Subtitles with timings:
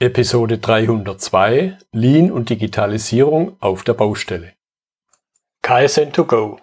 [0.00, 4.52] Episode 302 Lean und Digitalisierung auf der Baustelle.
[5.64, 6.58] KSN2Go.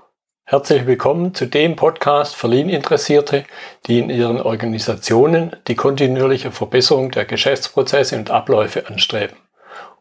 [0.45, 3.43] Herzlich willkommen zu dem Podcast für Lean-Interessierte,
[3.87, 9.35] die in ihren Organisationen die kontinuierliche Verbesserung der Geschäftsprozesse und Abläufe anstreben,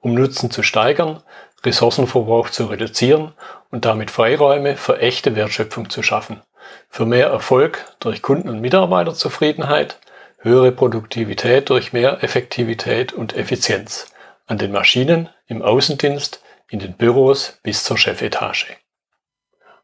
[0.01, 1.21] um Nutzen zu steigern,
[1.64, 3.32] Ressourcenverbrauch zu reduzieren
[3.73, 6.41] und damit Freiräume für echte Wertschöpfung zu schaffen,
[6.89, 9.98] für mehr Erfolg durch Kunden- und Mitarbeiterzufriedenheit
[10.45, 14.13] höhere Produktivität durch mehr Effektivität und Effizienz
[14.47, 18.77] an den Maschinen, im Außendienst, in den Büros bis zur Chefetage.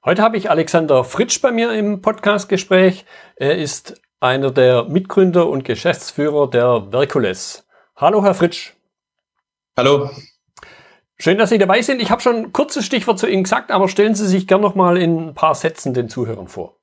[0.05, 3.07] Heute habe ich Alexander Fritsch bei mir im Podcastgespräch.
[3.37, 7.67] Er ist einer der Mitgründer und Geschäftsführer der Verkules.
[7.97, 8.75] Hallo, Herr Fritsch.
[9.79, 10.11] Hallo.
[11.19, 12.03] Schön, dass Sie dabei sind.
[12.03, 14.75] Ich habe schon ein kurzes Stichwort zu Ihnen gesagt, aber stellen Sie sich gern noch
[14.75, 16.80] mal in ein paar Sätzen den Zuhörern vor.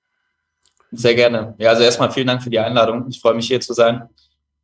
[0.91, 1.55] Sehr gerne.
[1.57, 3.05] Ja, also erstmal vielen Dank für die Einladung.
[3.09, 4.07] Ich freue mich hier zu sein.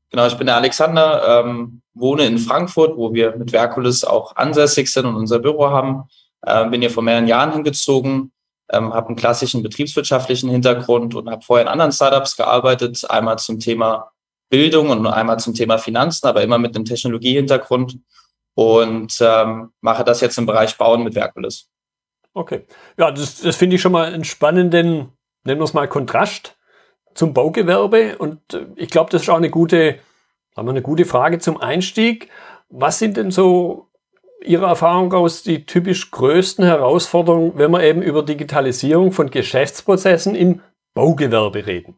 [0.10, 4.92] Genau, ich bin der Alexander, ähm, wohne in Frankfurt, wo wir mit Verkulis auch ansässig
[4.92, 6.04] sind und unser Büro haben.
[6.46, 8.32] Ähm, bin hier vor mehreren Jahren hingezogen,
[8.72, 13.60] ähm, habe einen klassischen betriebswirtschaftlichen Hintergrund und habe vorher in anderen Startups gearbeitet, einmal zum
[13.60, 14.12] Thema
[14.50, 17.98] Bildung und einmal zum Thema Finanzen, aber immer mit einem Technologiehintergrund
[18.54, 21.70] und ähm, mache das jetzt im Bereich Bauen mit Verkulis.
[22.36, 22.66] Okay.
[22.98, 25.10] Ja, das, das finde ich schon mal einen spannenden
[25.44, 26.58] nennen wir es mal Kontrast
[27.14, 28.18] zum Baugewerbe.
[28.18, 30.00] Und äh, ich glaube, das ist auch eine gute,
[30.56, 32.30] haben wir eine gute Frage zum Einstieg.
[32.70, 33.90] Was sind denn so
[34.44, 40.62] Ihrer Erfahrung aus die typisch größten Herausforderungen, wenn wir eben über Digitalisierung von Geschäftsprozessen im
[40.94, 41.96] Baugewerbe reden?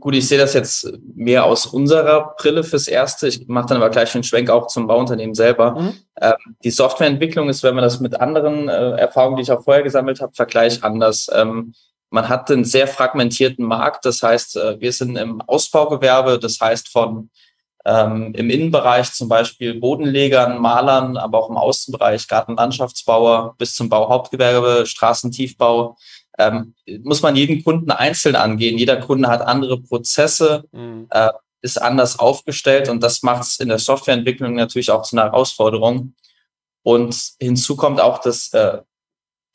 [0.00, 3.28] Gut, ich sehe das jetzt mehr aus unserer Brille fürs Erste.
[3.28, 5.78] Ich mache dann aber gleich einen Schwenk auch zum Bauunternehmen selber.
[5.78, 5.94] Mhm.
[6.18, 9.82] Ähm, die Softwareentwicklung ist, wenn man das mit anderen äh, Erfahrungen, die ich auch vorher
[9.82, 11.30] gesammelt habe, vergleich anders.
[11.34, 11.74] Ähm,
[12.12, 14.04] man hat einen sehr fragmentierten Markt.
[14.04, 17.30] Das heißt, äh, wir sind im Ausbaugewerbe, das heißt von
[17.84, 24.86] ähm, im Innenbereich zum Beispiel Bodenlegern, Malern, aber auch im Außenbereich Gartenlandschaftsbauer bis zum Bauhauptgewerbe,
[24.86, 25.96] Straßentiefbau.
[26.38, 28.78] Ähm, muss man jeden Kunden einzeln angehen.
[28.78, 31.08] Jeder Kunde hat andere Prozesse, mhm.
[31.10, 31.30] äh,
[31.62, 36.14] ist anders aufgestellt und das macht es in der Softwareentwicklung natürlich auch zu einer Herausforderung.
[36.82, 38.78] Und hinzu kommt auch, dass äh,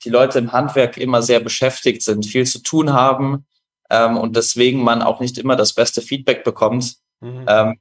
[0.04, 3.46] die Leute im Handwerk immer sehr beschäftigt sind, viel zu tun haben
[3.90, 6.96] ähm, und deswegen man auch nicht immer das beste Feedback bekommt.
[7.20, 7.46] Mhm.
[7.48, 7.80] Ähm,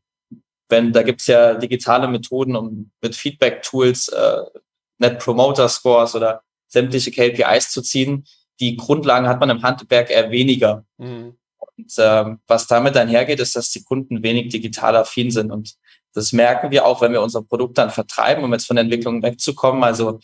[0.69, 4.43] wenn da gibt's ja digitale Methoden, um mit Feedback-Tools äh,
[4.99, 8.25] Net Promoter Scores oder sämtliche KPIs zu ziehen.
[8.61, 10.85] Die Grundlagen hat man im Handwerk eher weniger.
[10.97, 11.37] Mhm.
[11.59, 15.53] Und ähm, was damit einhergeht, ist, dass die Kunden wenig digital affin sind.
[15.53, 15.75] Und
[16.15, 19.23] das merken wir auch, wenn wir unser Produkt dann vertreiben, um jetzt von der Entwicklung
[19.23, 19.85] wegzukommen.
[19.85, 20.21] Also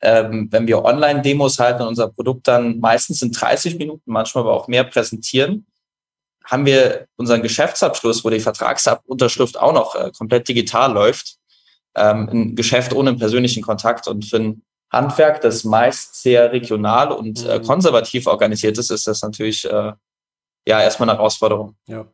[0.00, 4.54] ähm, wenn wir Online-Demos halten und unser Produkt dann meistens in 30 Minuten, manchmal aber
[4.54, 5.66] auch mehr präsentieren,
[6.44, 11.36] haben wir unseren Geschäftsabschluss, wo die Vertragsunterschrift auch noch äh, komplett digital läuft,
[11.94, 14.08] ähm, ein Geschäft ohne persönlichen Kontakt.
[14.08, 17.64] Und für ein Handwerk, das meist sehr regional und äh, mhm.
[17.64, 19.92] konservativ organisiert ist, ist das natürlich äh,
[20.66, 21.74] ja erstmal eine Herausforderung.
[21.86, 22.06] Ja,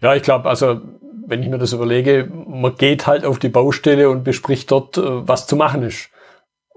[0.00, 0.80] ja ich glaube, also
[1.26, 5.28] wenn ich mir das überlege, man geht halt auf die Baustelle und bespricht dort, äh,
[5.28, 6.08] was zu machen ist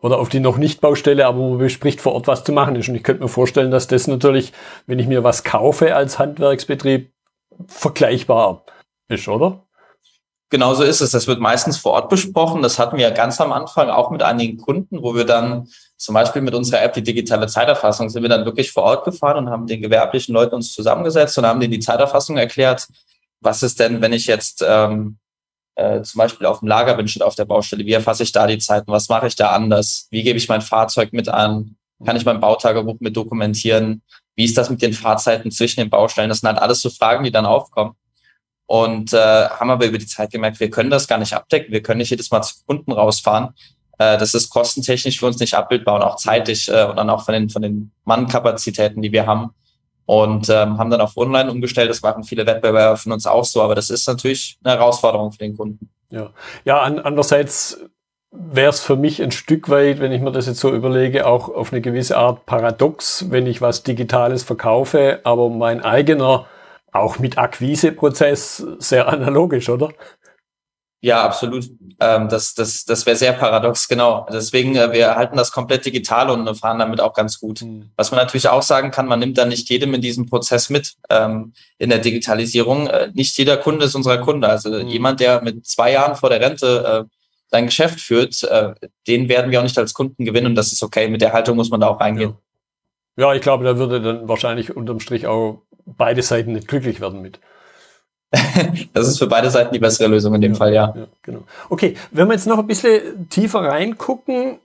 [0.06, 2.88] oder auf die noch nicht Baustelle, aber man bespricht vor Ort, was zu machen ist.
[2.88, 4.54] Und ich könnte mir vorstellen, dass das natürlich,
[4.86, 7.12] wenn ich mir was kaufe als Handwerksbetrieb,
[7.66, 8.66] vergleichbar
[9.08, 9.66] ist, oder?
[10.52, 11.10] Genauso ist es.
[11.10, 12.62] Das wird meistens vor Ort besprochen.
[12.62, 16.44] Das hatten wir ganz am Anfang auch mit einigen Kunden, wo wir dann zum Beispiel
[16.44, 19.66] mit unserer App, die digitale Zeiterfassung, sind wir dann wirklich vor Ort gefahren und haben
[19.66, 22.88] den gewerblichen Leuten uns zusammengesetzt und haben denen die Zeiterfassung erklärt.
[23.42, 25.18] Was ist denn, wenn ich jetzt ähm,
[25.76, 28.48] äh, zum Beispiel auf dem Lager bin, steht auf der Baustelle, wie erfasse ich da
[28.48, 31.76] die Zeiten, was mache ich da anders, wie gebe ich mein Fahrzeug mit an,
[32.06, 34.02] kann ich mein Bautagebuch mit dokumentieren,
[34.36, 37.24] wie ist das mit den Fahrzeiten zwischen den Baustellen, das sind halt alles so Fragen,
[37.24, 37.94] die dann aufkommen.
[38.68, 41.84] Und äh, haben aber über die Zeit gemerkt, wir können das gar nicht abdecken, wir
[41.84, 43.50] können nicht jedes Mal zu Kunden rausfahren.
[44.00, 47.24] Äh, das ist kostentechnisch für uns nicht abbildbar und auch zeitlich äh, und dann auch
[47.24, 49.52] von den, von den Mannkapazitäten, die wir haben
[50.06, 51.90] und ähm, haben dann auf Online umgestellt.
[51.90, 55.40] Das machen viele Wettbewerber von uns auch so, aber das ist natürlich eine Herausforderung für
[55.40, 55.90] den Kunden.
[56.10, 56.30] Ja,
[56.64, 57.80] ja an, andererseits
[58.32, 61.50] wäre es für mich ein Stück weit, wenn ich mir das jetzt so überlege, auch
[61.50, 66.46] auf eine gewisse Art paradox, wenn ich was Digitales verkaufe, aber mein eigener,
[66.92, 69.90] auch mit Akquiseprozess, sehr analogisch, oder?
[71.06, 71.70] Ja, absolut.
[72.00, 74.26] Ähm, das das, das wäre sehr paradox, genau.
[74.34, 77.62] Deswegen, äh, wir halten das komplett digital und fahren damit auch ganz gut.
[77.62, 77.92] Mhm.
[77.96, 80.96] Was man natürlich auch sagen kann, man nimmt da nicht jedem in diesem Prozess mit
[81.12, 82.88] ähm, in der Digitalisierung.
[82.88, 84.50] Äh, nicht jeder Kunde ist unser Kunde.
[84.50, 84.88] Also mhm.
[84.88, 87.16] jemand, der mit zwei Jahren vor der Rente äh,
[87.52, 88.74] sein Geschäft führt, äh,
[89.06, 91.08] den werden wir auch nicht als Kunden gewinnen und das ist okay.
[91.08, 92.34] Mit der Haltung muss man da auch reingehen.
[93.16, 97.00] Ja, ja ich glaube, da würde dann wahrscheinlich unterm Strich auch beide Seiten nicht glücklich
[97.00, 97.40] werden mit.
[98.94, 100.94] das ist für beide Seiten die bessere Lösung in dem ja, Fall, ja.
[100.96, 101.08] ja.
[101.22, 101.44] Genau.
[101.70, 104.60] Okay, wenn wir jetzt noch ein bisschen tiefer reingucken,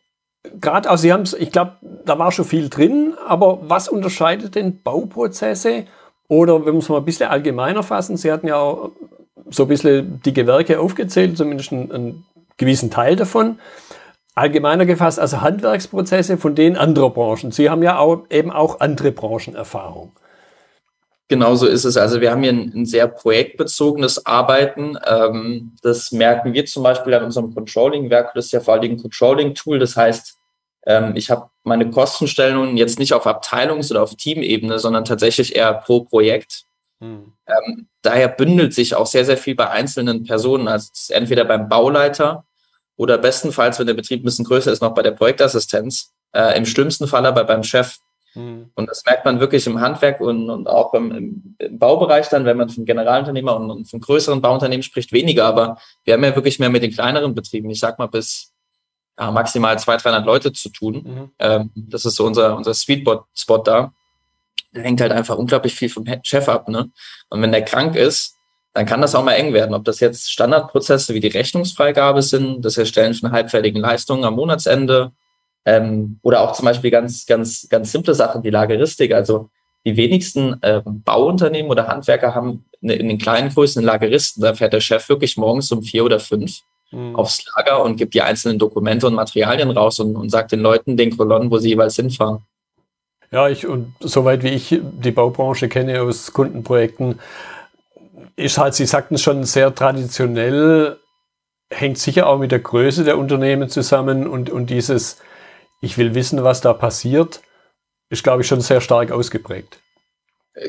[0.60, 1.72] gerade, also Sie haben es, ich glaube,
[2.04, 5.84] da war schon viel drin, aber was unterscheidet denn Bauprozesse?
[6.28, 8.92] Oder wenn wir es mal ein bisschen allgemeiner fassen, Sie hatten ja auch
[9.50, 12.24] so ein bisschen die Gewerke aufgezählt, zumindest einen, einen
[12.56, 13.58] gewissen Teil davon.
[14.34, 17.50] Allgemeiner gefasst, also Handwerksprozesse von denen anderer Branchen.
[17.50, 20.12] Sie haben ja auch, eben auch andere Branchenerfahrung.
[21.30, 21.96] Genau so ist es.
[21.96, 24.98] Also wir haben hier ein, ein sehr projektbezogenes Arbeiten.
[25.06, 28.34] Ähm, das merken wir zum Beispiel an unserem Controlling-Werk.
[28.34, 29.78] Das ist ja vor allem ein Controlling-Tool.
[29.78, 30.36] Das heißt,
[30.86, 35.72] ähm, ich habe meine Kostenstellungen jetzt nicht auf Abteilungs- oder auf Teamebene, sondern tatsächlich eher
[35.72, 36.64] pro Projekt.
[37.00, 37.32] Hm.
[37.46, 40.66] Ähm, daher bündelt sich auch sehr, sehr viel bei einzelnen Personen.
[40.66, 42.44] Also entweder beim Bauleiter
[42.96, 46.12] oder bestenfalls, wenn der Betrieb ein bisschen größer ist, noch bei der Projektassistenz.
[46.32, 47.98] Äh, Im schlimmsten Fall aber beim Chef.
[48.34, 48.70] Mhm.
[48.74, 52.56] Und das merkt man wirklich im Handwerk und, und auch im, im, Baubereich dann, wenn
[52.56, 55.46] man von Generalunternehmer und, und von größeren Bauunternehmen spricht, weniger.
[55.46, 58.52] Aber wir haben ja wirklich mehr mit den kleineren Betrieben, ich sag mal bis
[59.18, 60.94] ja, maximal 200, 300 Leute zu tun.
[60.94, 61.30] Mhm.
[61.38, 63.92] Ähm, das ist so unser, unser Sweet Spot da.
[64.72, 66.68] Da hängt halt einfach unglaublich viel vom Chef ab.
[66.68, 66.90] Ne?
[67.28, 68.36] Und wenn der krank ist,
[68.72, 69.74] dann kann das auch mal eng werden.
[69.74, 75.12] Ob das jetzt Standardprozesse wie die Rechnungsfreigabe sind, das Erstellen von halbfertigen Leistungen am Monatsende,
[75.64, 79.12] ähm, oder auch zum Beispiel ganz, ganz, ganz simple Sachen, die Lageristik.
[79.12, 79.50] Also
[79.84, 84.42] die wenigsten äh, Bauunternehmen oder Handwerker haben eine, in den kleinen Größen einen Lageristen.
[84.42, 86.60] Da fährt der Chef wirklich morgens um vier oder fünf
[86.90, 87.16] mhm.
[87.16, 90.96] aufs Lager und gibt die einzelnen Dokumente und Materialien raus und, und sagt den Leuten,
[90.96, 92.40] den Kolonnen, wo sie jeweils hinfahren.
[93.30, 97.20] Ja, ich und soweit wie ich die Baubranche kenne aus Kundenprojekten,
[98.36, 100.96] ist halt, Sie sagten es schon, sehr traditionell,
[101.70, 105.18] hängt sicher auch mit der Größe der Unternehmen zusammen und, und dieses
[105.80, 107.40] ich will wissen, was da passiert,
[108.10, 109.78] ist, glaube ich, schon sehr stark ausgeprägt.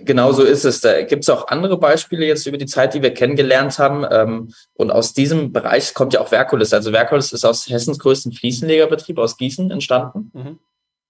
[0.04, 0.80] Genau so ist es.
[0.82, 4.06] Da gibt es auch andere Beispiele jetzt über die Zeit, die wir kennengelernt haben.
[4.10, 6.72] Ähm, und aus diesem Bereich kommt ja auch Verkulis.
[6.72, 10.32] Also Verkulis ist aus Hessens größten Fliesenlegerbetrieb aus Gießen entstanden.
[10.34, 10.60] Mhm.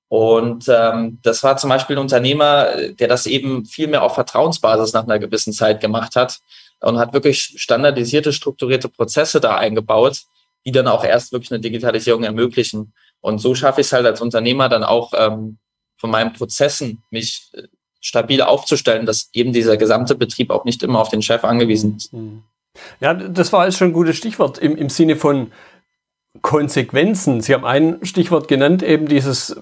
[0.07, 4.93] Und ähm, das war zum Beispiel ein Unternehmer, der das eben viel mehr auf Vertrauensbasis
[4.93, 6.39] nach einer gewissen Zeit gemacht hat
[6.81, 10.23] und hat wirklich standardisierte, strukturierte Prozesse da eingebaut,
[10.65, 12.93] die dann auch erst wirklich eine Digitalisierung ermöglichen.
[13.21, 15.57] Und so schaffe ich es halt als Unternehmer dann auch ähm,
[15.97, 17.63] von meinen Prozessen mich äh,
[18.01, 22.11] stabil aufzustellen, dass eben dieser gesamte Betrieb auch nicht immer auf den Chef angewiesen ist.
[22.11, 22.43] Mhm.
[22.99, 25.51] Ja, das war jetzt schon ein gutes Stichwort im, im Sinne von
[26.41, 27.41] Konsequenzen.
[27.41, 29.61] Sie haben ein Stichwort genannt, eben dieses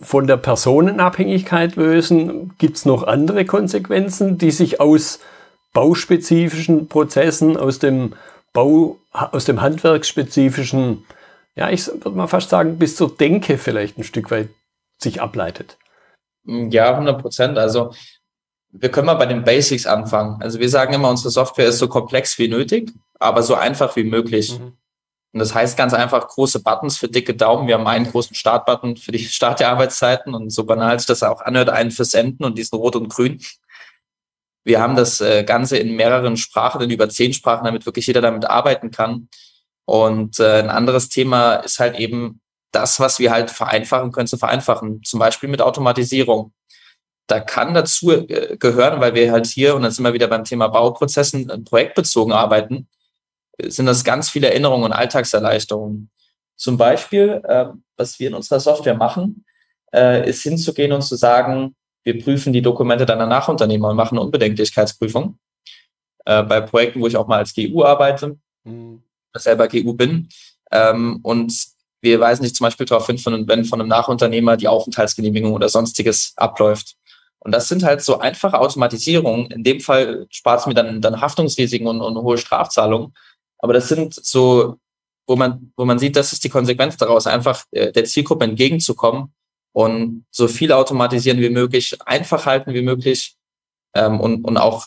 [0.00, 2.54] von der Personenabhängigkeit lösen.
[2.58, 5.20] Gibt es noch andere Konsequenzen, die sich aus
[5.72, 8.14] bauspezifischen Prozessen, aus dem
[8.52, 11.04] Bau, aus dem handwerksspezifischen
[11.56, 14.48] ja, ich würde mal fast sagen, bis zur Denke vielleicht ein Stück weit
[14.98, 15.78] sich ableitet.
[16.44, 17.58] Ja, 100 Prozent.
[17.58, 17.92] Also
[18.70, 20.42] wir können mal bei den Basics anfangen.
[20.42, 22.90] Also wir sagen immer, unsere Software ist so komplex wie nötig,
[23.20, 24.58] aber so einfach wie möglich.
[24.58, 24.76] Mhm.
[25.32, 27.66] Und das heißt ganz einfach große Buttons für dicke Daumen.
[27.66, 31.22] Wir haben einen großen Startbutton für die Start der Arbeitszeiten und so banal sich das
[31.22, 33.40] auch anhört, einen für Senden und diesen Rot und Grün.
[34.64, 38.22] Wir haben das äh, Ganze in mehreren Sprachen, in über zehn Sprachen, damit wirklich jeder
[38.22, 39.28] damit arbeiten kann.
[39.86, 42.40] Und äh, ein anderes Thema ist halt eben
[42.72, 45.02] das, was wir halt vereinfachen können, zu vereinfachen.
[45.04, 46.52] Zum Beispiel mit Automatisierung.
[47.26, 50.44] Da kann dazu äh, gehören, weil wir halt hier, und dann sind wir wieder beim
[50.44, 52.88] Thema Bauprozessen, äh, projektbezogen arbeiten,
[53.62, 56.10] sind das ganz viele Erinnerungen und Alltagserleichterungen.
[56.56, 59.44] Zum Beispiel, äh, was wir in unserer Software machen,
[59.92, 64.24] äh, ist hinzugehen und zu sagen, wir prüfen die Dokumente deiner Nachunternehmer und machen eine
[64.24, 65.38] Unbedenklichkeitsprüfung.
[66.24, 69.03] Äh, bei Projekten, wo ich auch mal als GU arbeite, mhm
[69.34, 70.28] selber GU bin.
[70.70, 74.68] Ähm, und wir weisen nicht zum Beispiel darauf hin, von, wenn von einem Nachunternehmer die
[74.68, 76.96] Aufenthaltsgenehmigung oder sonstiges abläuft.
[77.40, 79.50] Und das sind halt so einfache Automatisierungen.
[79.50, 83.14] In dem Fall spart es mir dann, dann Haftungsrisiken und, und hohe Strafzahlungen.
[83.58, 84.78] Aber das sind so,
[85.26, 89.32] wo man, wo man sieht, das ist die Konsequenz daraus, einfach äh, der Zielgruppe entgegenzukommen
[89.72, 93.36] und so viel automatisieren wie möglich, einfach halten wie möglich
[93.94, 94.86] ähm, und, und auch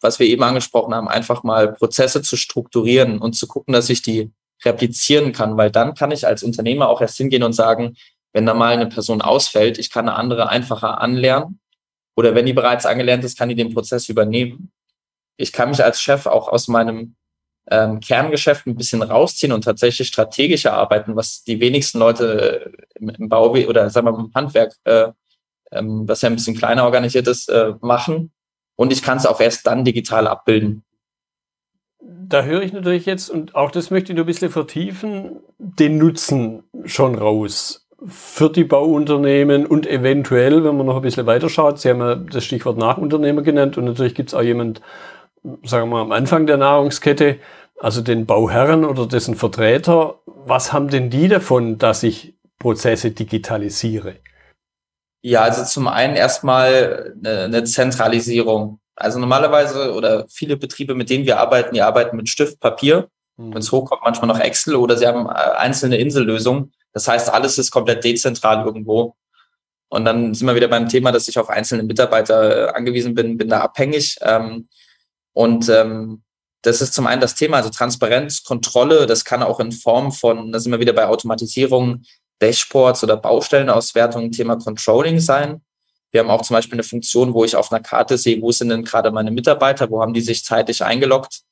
[0.00, 4.02] was wir eben angesprochen haben, einfach mal Prozesse zu strukturieren und zu gucken, dass ich
[4.02, 4.30] die
[4.64, 7.96] replizieren kann, weil dann kann ich als Unternehmer auch erst hingehen und sagen,
[8.32, 11.60] wenn da mal eine Person ausfällt, ich kann eine andere einfacher anlernen
[12.16, 14.72] oder wenn die bereits angelernt ist, kann die den Prozess übernehmen.
[15.36, 17.14] Ich kann mich als Chef auch aus meinem
[17.70, 23.28] ähm, Kerngeschäft ein bisschen rausziehen und tatsächlich strategischer arbeiten, was die wenigsten Leute im, im
[23.28, 25.08] Bau oder sagen wir mal im Handwerk, äh,
[25.70, 28.32] ähm, was ja ein bisschen kleiner organisiert ist, äh, machen
[28.78, 30.84] und ich kann es auch erst dann digital abbilden.
[32.00, 35.98] Da höre ich natürlich jetzt, und auch das möchte ich nur ein bisschen vertiefen, den
[35.98, 41.80] Nutzen schon raus für die Bauunternehmen und eventuell, wenn man noch ein bisschen weiter schaut,
[41.80, 44.80] Sie haben ja das Stichwort Nachunternehmer genannt und natürlich gibt es auch jemand,
[45.64, 47.38] sagen wir am Anfang der Nahrungskette,
[47.80, 54.14] also den Bauherren oder dessen Vertreter, was haben denn die davon, dass ich Prozesse digitalisiere?
[55.22, 58.80] Ja, also zum einen erstmal eine, eine Zentralisierung.
[58.94, 63.08] Also normalerweise oder viele Betriebe, mit denen wir arbeiten, die arbeiten mit Stift, Papier.
[63.36, 63.54] Mhm.
[63.54, 66.72] Wenn es hochkommt, manchmal noch Excel oder sie haben äh, einzelne Insellösungen.
[66.92, 69.14] Das heißt, alles ist komplett dezentral irgendwo.
[69.88, 73.38] Und dann sind wir wieder beim Thema, dass ich auf einzelne Mitarbeiter äh, angewiesen bin,
[73.38, 74.16] bin da abhängig.
[74.20, 74.68] Ähm,
[75.32, 76.22] und ähm,
[76.62, 80.52] das ist zum einen das Thema, also Transparenz, Kontrolle, das kann auch in Form von,
[80.52, 82.02] da sind wir wieder bei Automatisierung,
[82.40, 85.62] Dashboards oder Baustellenauswertung, Thema Controlling sein.
[86.10, 88.70] Wir haben auch zum Beispiel eine Funktion, wo ich auf einer Karte sehe, wo sind
[88.70, 91.42] denn gerade meine Mitarbeiter, wo haben die sich zeitlich eingeloggt,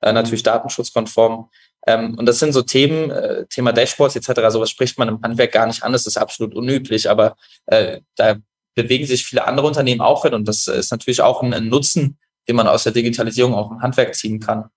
[0.00, 1.48] äh, natürlich datenschutzkonform.
[1.86, 5.52] Ähm, und das sind so Themen, äh, Thema Dashboards etc., sowas spricht man im Handwerk
[5.52, 8.36] gar nicht an, das ist absolut unüblich, aber äh, da
[8.74, 12.18] bewegen sich viele andere Unternehmen auch hin und das ist natürlich auch ein, ein Nutzen,
[12.48, 14.70] den man aus der Digitalisierung auch im Handwerk ziehen kann.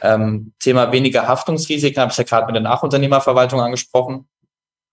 [0.00, 4.28] Ähm, Thema weniger Haftungsrisiken habe ich ja gerade mit der Nachunternehmerverwaltung angesprochen.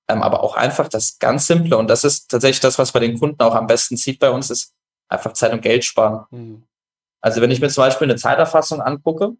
[0.07, 3.17] Ähm, aber auch einfach das ganz Simple, und das ist tatsächlich das, was bei den
[3.19, 4.73] Kunden auch am besten sieht bei uns, ist
[5.09, 6.25] einfach Zeit und Geld sparen.
[6.31, 6.63] Mhm.
[7.21, 9.35] Also wenn ich mir zum Beispiel eine Zeiterfassung angucke,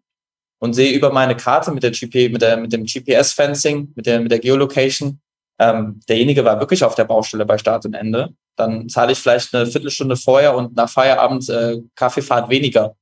[0.58, 4.20] und sehe über meine Karte mit der GP, mit der, mit dem GPS-Fencing, mit der,
[4.20, 5.20] mit der Geolocation,
[5.58, 9.54] ähm, derjenige war wirklich auf der Baustelle bei Start und Ende, dann zahle ich vielleicht
[9.54, 12.94] eine Viertelstunde vorher und nach Feierabend äh, Kaffeefahrt weniger.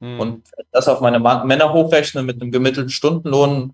[0.00, 0.20] Mhm.
[0.20, 3.72] Und das auf meine Männer hochrechne mit einem gemittelten Stundenlohn,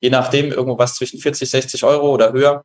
[0.00, 2.64] je nachdem, irgendwas zwischen 40, 60 Euro oder höher,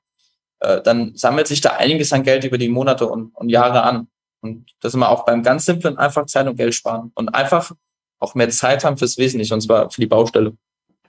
[0.60, 4.08] äh, dann sammelt sich da einiges an Geld über die Monate und, und Jahre an.
[4.42, 7.72] Und das immer auch beim ganz simplen einfach Zeit und Geld sparen und einfach
[8.20, 10.54] auch mehr Zeit haben fürs Wesentliche, und zwar für die Baustelle.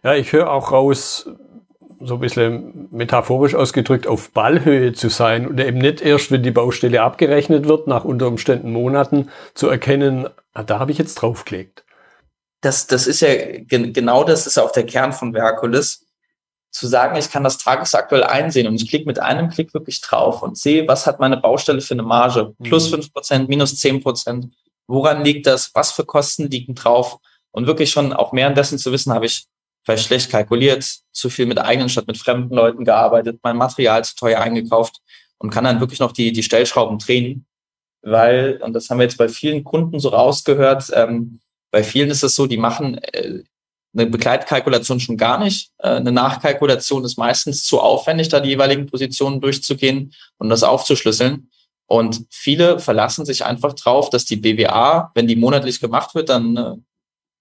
[0.03, 1.29] Ja, ich höre auch raus,
[2.01, 6.51] so ein bisschen metaphorisch ausgedrückt, auf Ballhöhe zu sein und eben nicht erst, wenn die
[6.51, 11.85] Baustelle abgerechnet wird, nach unter Umständen Monaten zu erkennen, ah, da habe ich jetzt draufgelegt.
[12.61, 13.29] Das, das ist ja
[13.69, 16.04] genau das ist auch der Kern von Verkulis,
[16.75, 20.43] zu sagen, ich kann das tagesaktuell einsehen und ich klicke mit einem Klick wirklich drauf
[20.43, 22.95] und sehe, was hat meine Baustelle für eine Marge, plus mhm.
[22.95, 24.49] fünf Prozent, minus zehn Prozent
[24.87, 25.71] Woran liegt das?
[25.75, 27.19] Was für Kosten liegen drauf?
[27.51, 29.47] Und wirklich schon auch mehr dessen zu wissen, habe ich
[29.85, 34.17] vielleicht schlecht kalkuliert, zu viel mit eigenen statt mit fremden Leuten gearbeitet, mein Material zu
[34.17, 35.01] teuer eingekauft
[35.39, 37.47] und kann dann wirklich noch die, die Stellschrauben drehen.
[38.03, 41.41] Weil, und das haben wir jetzt bei vielen Kunden so rausgehört, ähm,
[41.71, 43.43] bei vielen ist es so, die machen äh,
[43.95, 45.71] eine Begleitkalkulation schon gar nicht.
[45.79, 51.51] Äh, eine Nachkalkulation ist meistens zu aufwendig, da die jeweiligen Positionen durchzugehen und das aufzuschlüsseln.
[51.87, 56.57] Und viele verlassen sich einfach drauf, dass die BWA, wenn die monatlich gemacht wird, dann
[56.57, 56.75] äh,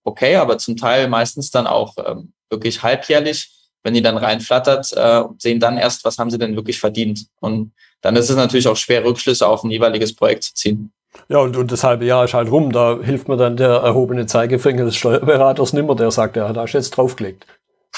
[0.03, 3.51] okay, aber zum Teil meistens dann auch ähm, wirklich halbjährlich,
[3.83, 7.27] wenn die dann reinflattert, äh, sehen dann erst, was haben sie denn wirklich verdient.
[7.39, 10.92] Und dann ist es natürlich auch schwer, Rückschlüsse auf ein jeweiliges Projekt zu ziehen.
[11.29, 12.71] Ja, und, und das halbe Jahr ist halt rum.
[12.71, 16.73] Da hilft mir dann der erhobene Zeigefinger des Steuerberaters nimmer, der sagt, ja, da hast
[16.73, 17.45] du jetzt draufgelegt.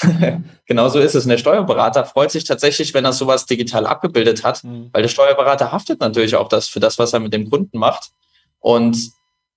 [0.66, 1.24] genau so ist es.
[1.24, 4.90] Und der Steuerberater freut sich tatsächlich, wenn er sowas digital abgebildet hat, mhm.
[4.92, 8.10] weil der Steuerberater haftet natürlich auch das für das, was er mit dem Kunden macht.
[8.60, 9.10] Und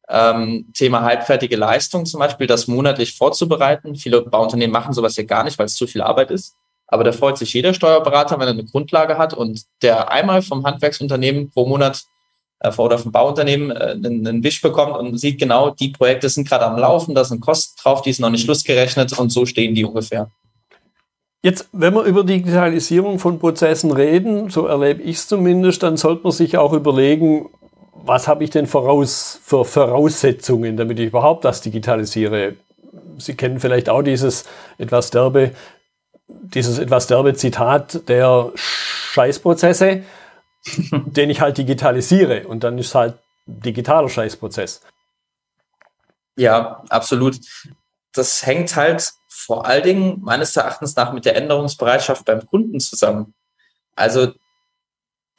[0.08, 3.96] ähm, Thema halbfertige Leistung zum Beispiel, das monatlich vorzubereiten.
[3.96, 6.56] Viele Bauunternehmen machen sowas ja gar nicht, weil es zu viel Arbeit ist.
[6.88, 10.66] Aber da freut sich jeder Steuerberater, wenn er eine Grundlage hat und der einmal vom
[10.66, 12.04] Handwerksunternehmen pro Monat
[12.78, 16.66] oder vom Bauunternehmen äh, einen, einen Wisch bekommt und sieht genau, die Projekte sind gerade
[16.66, 19.86] am Laufen, da sind Kosten drauf, die sind noch nicht schlussgerechnet und so stehen die
[19.86, 20.30] ungefähr.
[21.42, 26.24] Jetzt, wenn wir über Digitalisierung von Prozessen reden, so erlebe ich es zumindest, dann sollte
[26.24, 27.48] man sich auch überlegen,
[27.94, 32.56] was habe ich denn voraus, für Voraussetzungen, damit ich überhaupt das digitalisiere.
[33.18, 34.46] Sie kennen vielleicht auch dieses
[34.78, 35.52] etwas derbe,
[36.28, 40.04] dieses etwas derbe Zitat der Scheißprozesse.
[40.92, 44.82] den ich halt digitalisiere und dann ist halt digitaler Scheißprozess.
[46.36, 47.40] Ja, absolut.
[48.14, 53.34] Das hängt halt vor allen Dingen meines Erachtens nach mit der Änderungsbereitschaft beim Kunden zusammen.
[53.96, 54.34] Also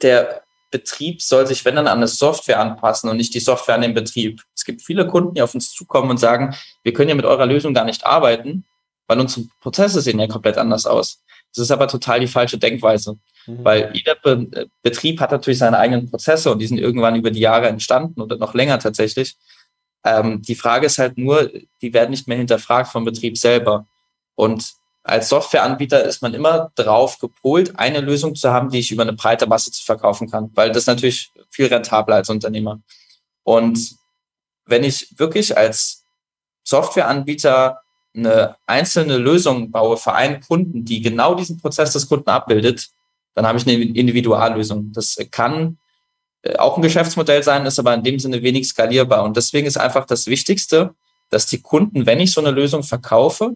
[0.01, 3.81] der Betrieb soll sich, wenn dann, an eine Software anpassen und nicht die Software an
[3.81, 4.41] den Betrieb.
[4.55, 7.45] Es gibt viele Kunden, die auf uns zukommen und sagen, wir können ja mit eurer
[7.45, 8.63] Lösung gar nicht arbeiten,
[9.07, 11.21] weil unsere Prozesse sehen ja komplett anders aus.
[11.53, 13.17] Das ist aber total die falsche Denkweise.
[13.45, 13.63] Mhm.
[13.63, 17.31] Weil jeder Be äh, Betrieb hat natürlich seine eigenen Prozesse und die sind irgendwann über
[17.31, 19.35] die Jahre entstanden oder noch länger tatsächlich.
[20.03, 23.85] Ähm, die Frage ist halt nur, die werden nicht mehr hinterfragt vom Betrieb selber.
[24.35, 29.01] Und als Softwareanbieter ist man immer drauf gepolt, eine Lösung zu haben, die ich über
[29.01, 32.81] eine breite Masse zu verkaufen kann, weil das natürlich viel rentabler als Unternehmer.
[33.43, 33.95] Und
[34.65, 36.05] wenn ich wirklich als
[36.63, 37.81] Softwareanbieter
[38.15, 42.89] eine einzelne Lösung baue für einen Kunden, die genau diesen Prozess des Kunden abbildet,
[43.35, 44.91] dann habe ich eine Individuallösung.
[44.91, 45.77] Das kann
[46.41, 49.23] äh, auch ein Geschäftsmodell sein, ist aber in dem Sinne wenig skalierbar.
[49.23, 50.93] Und deswegen ist einfach das Wichtigste,
[51.29, 53.53] dass die Kunden, wenn ich so eine Lösung verkaufe,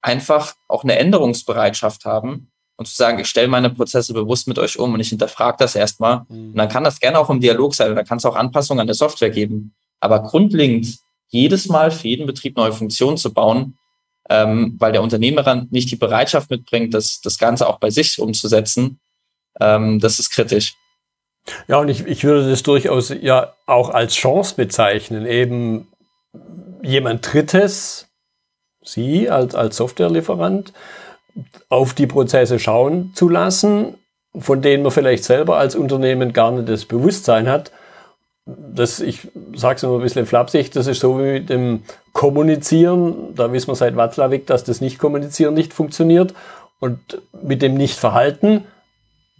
[0.00, 4.78] einfach auch eine Änderungsbereitschaft haben und zu sagen, ich stelle meine Prozesse bewusst mit euch
[4.78, 6.24] um und ich hinterfrage das erstmal.
[6.28, 6.50] Mhm.
[6.50, 8.86] Und dann kann das gerne auch im Dialog sein, oder kann es auch Anpassungen an
[8.86, 9.74] der Software geben.
[10.00, 13.76] Aber grundlegend jedes Mal für jeden Betrieb neue Funktionen zu bauen,
[14.30, 19.00] ähm, weil der Unternehmer nicht die Bereitschaft mitbringt, das, das Ganze auch bei sich umzusetzen,
[19.60, 20.74] ähm, das ist kritisch.
[21.68, 25.88] Ja, und ich, ich würde das durchaus ja auch als Chance bezeichnen, eben
[26.82, 28.08] jemand Drittes,
[28.82, 30.72] Sie als, als Softwarelieferant,
[31.68, 33.96] auf die Prozesse schauen zu lassen,
[34.38, 37.72] von denen man vielleicht selber als Unternehmen gar nicht das Bewusstsein hat.
[38.46, 41.82] Das, ich sage es immer ein bisschen flapsig, das ist so wie mit dem
[42.12, 43.34] Kommunizieren.
[43.34, 46.34] Da wissen wir seit Watzlawick, dass das Nicht-Kommunizieren nicht funktioniert.
[46.78, 48.64] Und mit dem Nicht-Verhalten,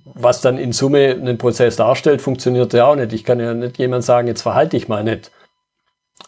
[0.06, 3.12] was dann in Summe einen Prozess darstellt, funktioniert ja auch nicht.
[3.12, 5.30] Ich kann ja nicht jemand sagen, jetzt verhalte ich mal nicht.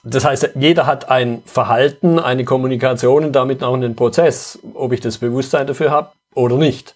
[0.04, 5.00] Das heißt, jeder hat ein Verhalten, eine Kommunikation und damit auch einen Prozess, ob ich
[5.00, 6.94] das Bewusstsein dafür habe oder nicht.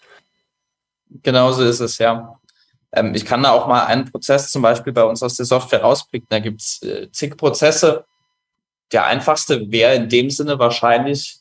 [1.22, 2.39] Genauso ist es, ja.
[2.92, 5.82] Ähm, ich kann da auch mal einen Prozess zum Beispiel bei uns aus der Software
[5.82, 6.26] rauspicken.
[6.30, 8.04] Da gibt es äh, zig Prozesse.
[8.92, 11.40] Der einfachste wäre in dem Sinne wahrscheinlich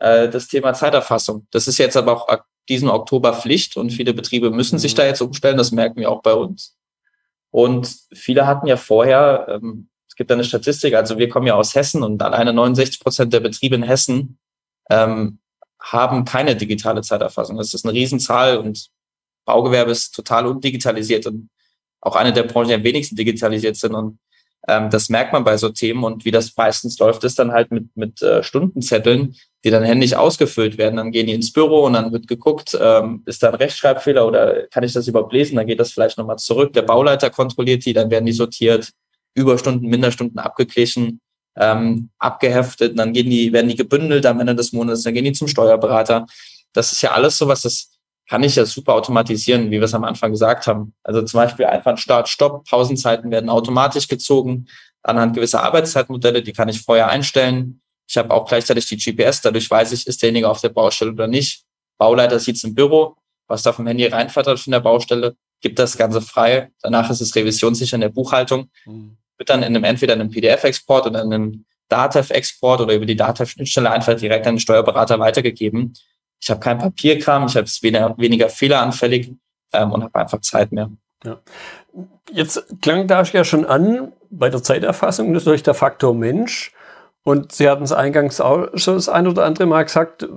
[0.00, 1.46] äh, das Thema Zeiterfassung.
[1.50, 4.96] Das ist jetzt aber auch diesen Oktober Pflicht und viele Betriebe müssen sich mhm.
[4.98, 5.58] da jetzt umstellen.
[5.58, 6.76] Das merken wir auch bei uns.
[7.50, 11.74] Und viele hatten ja vorher ähm, es gibt eine Statistik, also wir kommen ja aus
[11.74, 14.38] Hessen und alleine 69 Prozent der Betriebe in Hessen
[14.88, 15.40] ähm,
[15.80, 17.56] haben keine digitale Zeiterfassung.
[17.56, 18.90] Das ist eine Riesenzahl und
[19.44, 21.48] Baugewerbe ist total undigitalisiert und
[22.00, 23.94] auch eine der Branchen, die am wenigsten digitalisiert sind.
[23.94, 24.18] Und
[24.68, 26.04] ähm, das merkt man bei so Themen.
[26.04, 29.34] Und wie das meistens läuft, ist dann halt mit, mit äh, Stundenzetteln,
[29.64, 30.96] die dann händisch ausgefüllt werden.
[30.96, 34.66] Dann gehen die ins Büro und dann wird geguckt, ähm, ist da ein Rechtschreibfehler oder
[34.68, 35.56] kann ich das überhaupt lesen?
[35.56, 36.72] Dann geht das vielleicht nochmal zurück.
[36.74, 38.92] Der Bauleiter kontrolliert die, dann werden die sortiert.
[39.34, 41.20] Überstunden, Minderstunden abgeglichen,
[41.56, 45.24] ähm, abgeheftet, und dann gehen die, werden die gebündelt am Ende des Monats, dann gehen
[45.24, 46.26] die zum Steuerberater.
[46.72, 47.90] Das ist ja alles sowas, das
[48.28, 50.94] kann ich ja super automatisieren, wie wir es am Anfang gesagt haben.
[51.02, 54.66] Also zum Beispiel einfach Start, Stopp, Pausenzeiten werden automatisch gezogen
[55.02, 57.82] anhand gewisser Arbeitszeitmodelle, die kann ich vorher einstellen.
[58.08, 61.26] Ich habe auch gleichzeitig die GPS, dadurch weiß ich, ist derjenige auf der Baustelle oder
[61.26, 61.64] nicht.
[61.98, 65.98] Bauleiter sieht es im Büro, was da vom Handy reinflattert von der Baustelle, gibt das
[65.98, 66.70] Ganze frei.
[66.80, 68.70] Danach ist es revisionssicher in der Buchhaltung.
[68.86, 73.06] Mhm wird dann in einem entweder in einem PDF-Export oder in einem Datev-Export oder über
[73.06, 75.94] die Datev-Schnittstelle einfach direkt an den Steuerberater weitergegeben.
[76.44, 79.32] Ich habe kein Papierkram, ich habe es weniger, weniger fehleranfällig
[79.72, 80.90] ähm, und habe einfach Zeit mehr.
[81.24, 81.40] Ja.
[82.30, 86.72] Jetzt klang da ja schon an, bei der Zeiterfassung natürlich der Faktor Mensch.
[87.22, 90.28] Und Sie hatten es eingangs auch schon das ein oder andere Mal gesagt,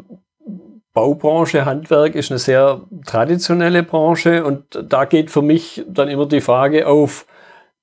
[0.94, 6.40] Baubranche, Handwerk ist eine sehr traditionelle Branche und da geht für mich dann immer die
[6.40, 7.26] Frage auf,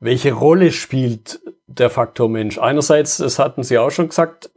[0.01, 2.59] welche Rolle spielt der Faktor Mensch?
[2.59, 4.51] Einerseits, das hatten Sie auch schon gesagt,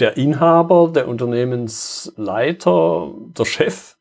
[0.00, 3.96] der Inhaber, der Unternehmensleiter, der Chef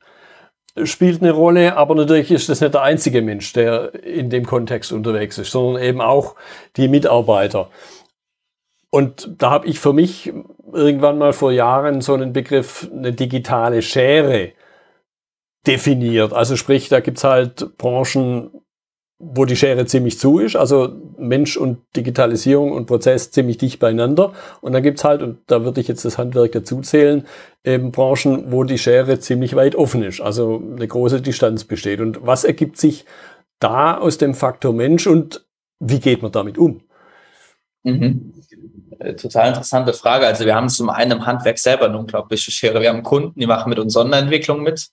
[0.84, 4.92] spielt eine Rolle, aber natürlich ist das nicht der einzige Mensch, der in dem Kontext
[4.92, 6.36] unterwegs ist, sondern eben auch
[6.78, 7.70] die Mitarbeiter.
[8.92, 10.34] Und da habe ich für mich
[10.74, 14.54] irgendwann mal vor Jahren so einen Begriff, eine digitale Schere
[15.68, 16.34] definiert.
[16.34, 18.50] Also sprich, da gibt's halt Branchen,
[19.20, 24.34] wo die Schere ziemlich zu ist, also Mensch und Digitalisierung und Prozess ziemlich dicht beieinander.
[24.62, 27.28] Und dann gibt's halt, und da würde ich jetzt das Handwerk dazu zählen,
[27.66, 32.00] eben Branchen, wo die Schere ziemlich weit offen ist, also eine große Distanz besteht.
[32.00, 33.06] Und was ergibt sich
[33.60, 35.46] da aus dem Faktor Mensch und
[35.80, 36.82] wie geht man damit um?
[37.84, 38.34] Mhm.
[39.00, 40.28] Äh, total interessante Frage.
[40.28, 42.82] Also wir haben zum einen im Handwerk selber eine unglaubliche Schere.
[42.82, 44.90] Wir haben Kunden, die machen mit uns Sonderentwicklung mit.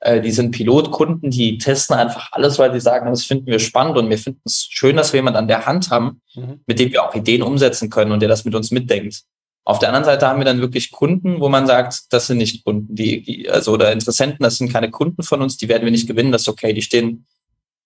[0.00, 3.98] Äh, die sind Pilotkunden, die testen einfach alles, weil sie sagen, das finden wir spannend
[3.98, 6.60] und wir finden es schön, dass wir jemanden an der Hand haben, mhm.
[6.66, 9.22] mit dem wir auch Ideen umsetzen können und der das mit uns mitdenkt.
[9.64, 12.64] Auf der anderen Seite haben wir dann wirklich Kunden, wo man sagt, das sind nicht
[12.64, 15.92] Kunden, die, die also oder Interessenten, das sind keine Kunden von uns, die werden wir
[15.92, 17.26] nicht gewinnen, das ist okay, die stehen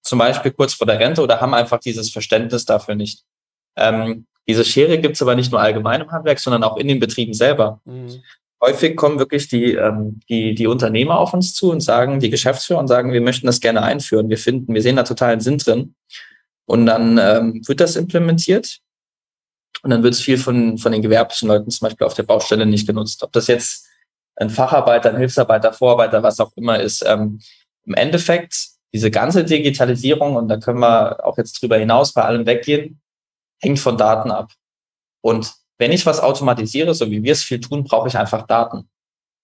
[0.03, 3.25] zum Beispiel kurz vor der Rente oder haben einfach dieses Verständnis dafür nicht.
[3.77, 7.01] Ähm, diese Schere gibt es aber nicht nur allgemein im Handwerk, sondern auch in den
[7.01, 7.81] Betrieben selber.
[7.87, 8.23] Mhm
[8.65, 12.81] häufig kommen wirklich die, ähm, die, die Unternehmer auf uns zu und sagen, die Geschäftsführer
[12.81, 14.31] und sagen, wir möchten das gerne einführen.
[14.31, 15.95] Wir finden, wir sehen da totalen Sinn drin.
[16.67, 18.79] Und dann ähm, wird das implementiert.
[19.83, 22.65] Und dann wird es viel von, von den gewerblichen Leuten zum Beispiel auf der Baustelle
[22.65, 23.23] nicht genutzt.
[23.23, 23.87] Ob das jetzt
[24.37, 27.05] ein Facharbeiter, ein Hilfsarbeiter, Vorarbeiter, was auch immer ist.
[27.07, 27.41] Ähm,
[27.85, 32.47] Im Endeffekt, diese ganze Digitalisierung, und da können wir auch jetzt drüber hinaus bei allem
[32.47, 33.01] weggehen,
[33.61, 34.53] hängt von Daten ab.
[35.21, 38.89] Und wenn ich was automatisiere, so wie wir es viel tun, brauche ich einfach Daten.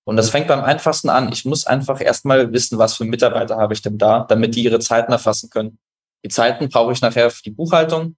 [0.05, 1.33] Und das fängt beim einfachsten an.
[1.33, 4.79] Ich muss einfach erstmal wissen, was für Mitarbeiter habe ich denn da, damit die ihre
[4.79, 5.79] Zeiten erfassen können.
[6.25, 8.17] Die Zeiten brauche ich nachher für die Buchhaltung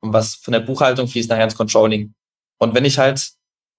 [0.00, 2.14] und was von der Buchhaltung fließt nachher ins Controlling.
[2.58, 3.32] Und wenn ich halt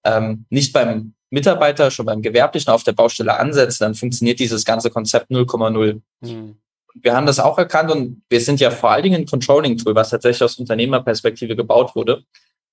[0.04, 4.90] ähm, nicht beim Mitarbeiter, schon beim Gewerblichen auf der Baustelle ansetze, dann funktioniert dieses ganze
[4.90, 6.00] Konzept 0,0.
[6.20, 6.58] Mhm.
[6.94, 10.10] Wir haben das auch erkannt und wir sind ja vor allen Dingen ein Controlling-Tool, was
[10.10, 12.24] tatsächlich aus Unternehmerperspektive gebaut wurde,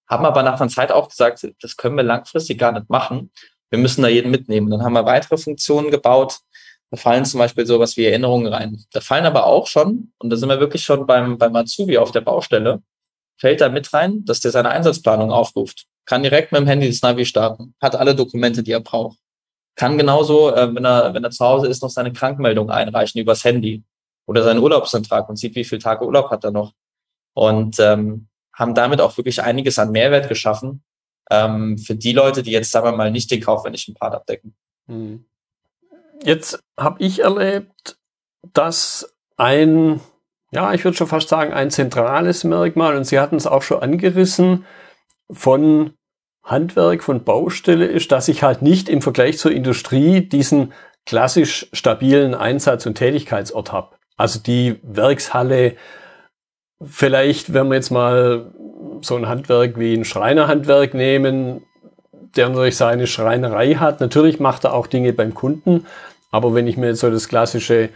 [0.07, 3.31] haben aber nach einer Zeit auch gesagt, das können wir langfristig gar nicht machen.
[3.69, 4.69] Wir müssen da jeden mitnehmen.
[4.69, 6.39] Dann haben wir weitere Funktionen gebaut.
[6.91, 8.83] Da fallen zum Beispiel sowas wie Erinnerungen rein.
[8.91, 12.11] Da fallen aber auch schon, und da sind wir wirklich schon beim, beim Azubi auf
[12.11, 12.83] der Baustelle,
[13.37, 15.85] fällt da mit rein, dass der seine Einsatzplanung aufruft.
[16.05, 19.17] Kann direkt mit dem Handy das Navi starten, hat alle Dokumente, die er braucht.
[19.75, 23.43] Kann genauso, äh, wenn er, wenn er zu Hause ist, noch seine Krankmeldung einreichen übers
[23.43, 23.83] Handy
[24.25, 26.73] oder seinen Urlaubsantrag und sieht, wie viele Tage Urlaub hat er noch.
[27.33, 30.83] Und ähm, haben damit auch wirklich einiges an Mehrwert geschaffen
[31.29, 34.55] ähm, für die Leute, die jetzt, sagen wir mal, nicht den kaufmännischen Part abdecken.
[34.87, 35.25] Hm.
[36.23, 37.97] Jetzt habe ich erlebt,
[38.53, 39.99] dass ein,
[40.51, 43.81] ja, ich würde schon fast sagen, ein zentrales Merkmal, und Sie hatten es auch schon
[43.81, 44.65] angerissen,
[45.29, 45.93] von
[46.43, 50.73] Handwerk, von Baustelle ist, dass ich halt nicht im Vergleich zur Industrie diesen
[51.05, 53.95] klassisch stabilen Einsatz- und Tätigkeitsort habe.
[54.15, 55.75] Also die Werkshalle,
[56.83, 58.51] vielleicht, wenn wir jetzt mal
[59.01, 61.63] so ein Handwerk wie ein Schreinerhandwerk nehmen,
[62.35, 64.01] der natürlich seine Schreinerei hat.
[64.01, 65.85] Natürlich macht er auch Dinge beim Kunden,
[66.31, 67.89] aber wenn ich mir jetzt so das klassische,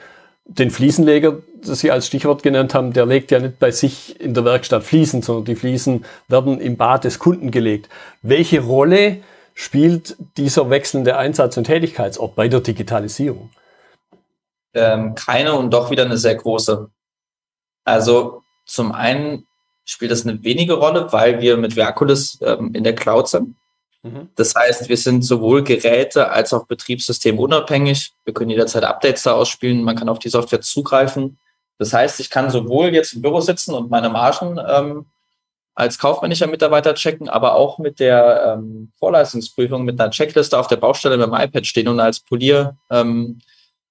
[0.45, 4.33] den Fliesenleger, das Sie als Stichwort genannt haben, der legt ja nicht bei sich in
[4.33, 7.89] der Werkstatt Fliesen, sondern die Fliesen werden im Bad des Kunden gelegt.
[8.21, 9.17] Welche Rolle
[9.53, 13.49] spielt dieser wechselnde Einsatz- und Tätigkeitsort bei der Digitalisierung?
[14.73, 16.89] Ähm, keine und doch wieder eine sehr große.
[17.83, 19.47] Also zum einen
[19.85, 23.55] spielt das eine wenige Rolle, weil wir mit Verkulis ähm, in der Cloud sind.
[24.03, 24.29] Mhm.
[24.35, 28.13] Das heißt, wir sind sowohl Geräte als auch Betriebssystem unabhängig.
[28.23, 29.83] Wir können jederzeit Updates da ausspielen.
[29.83, 31.39] Man kann auf die Software zugreifen.
[31.79, 35.05] Das heißt, ich kann sowohl jetzt im Büro sitzen und meine Margen ähm,
[35.73, 40.75] als kaufmännischer Mitarbeiter checken, aber auch mit der ähm, Vorleistungsprüfung mit einer Checkliste auf der
[40.75, 43.39] Baustelle mit dem iPad stehen und als Polier ähm,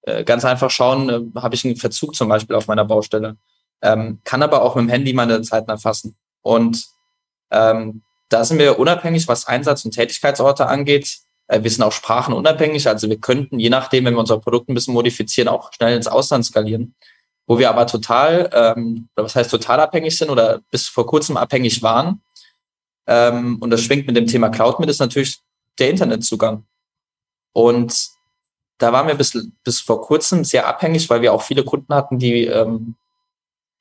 [0.03, 3.37] äh, ganz einfach schauen, äh, habe ich einen Verzug zum Beispiel auf meiner Baustelle
[3.83, 6.17] ähm, kann aber auch mit dem Handy meine Zeiten erfassen.
[6.43, 6.87] Und
[7.51, 11.19] ähm, da sind wir unabhängig, was Einsatz- und Tätigkeitsorte angeht.
[11.47, 14.75] Äh, wir sind auch sprachenunabhängig, also wir könnten, je nachdem, wenn wir unser Produkt ein
[14.75, 16.95] bisschen modifizieren, auch schnell ins Ausland skalieren.
[17.47, 21.37] Wo wir aber total, ähm, oder was heißt total abhängig sind oder bis vor kurzem
[21.39, 22.21] abhängig waren,
[23.07, 25.41] ähm, und das schwingt mit dem Thema Cloud mit, ist natürlich
[25.79, 26.65] der Internetzugang.
[27.55, 28.11] Und
[28.77, 32.19] da waren wir bis, bis vor kurzem sehr abhängig, weil wir auch viele Kunden hatten,
[32.19, 32.97] die ähm,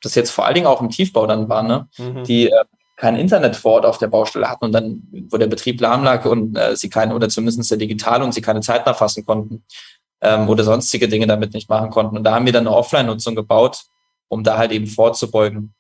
[0.02, 1.88] das jetzt vor allen Dingen auch im Tiefbau dann war, ne?
[1.98, 2.24] Mhm.
[2.24, 2.66] die äh,
[2.98, 6.26] kein Internet vor Ort auf der Baustelle hatten und dann, wo der Betrieb lahm lag
[6.26, 9.64] und äh, sie keine, oder zumindest der digital und sie keine Zeit erfassen konnten
[10.22, 12.18] ähm, oder sonstige Dinge damit nicht machen konnten.
[12.18, 13.84] Und da haben wir dann eine Offline-Nutzung gebaut,
[14.30, 15.76] um da halt eben vorzubeugen.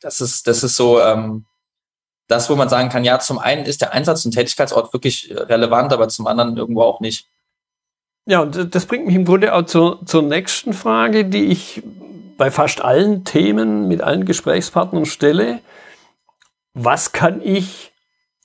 [0.00, 1.46] Das ist, das ist so ähm,
[2.30, 5.92] das, wo man sagen kann, ja, zum einen ist der Einsatz- und Tätigkeitsort wirklich relevant,
[5.92, 7.26] aber zum anderen irgendwo auch nicht.
[8.26, 11.82] Ja, und das bringt mich im Grunde auch zur, zur nächsten Frage, die ich
[12.40, 15.60] bei fast allen Themen mit allen Gesprächspartnern stelle.
[16.72, 17.92] Was kann ich